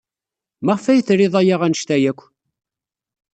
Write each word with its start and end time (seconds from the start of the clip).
Maɣef 0.65 0.85
ay 0.85 1.01
trid 1.07 1.33
aya 1.41 1.55
anect-a 1.65 1.97
akk? 2.11 2.19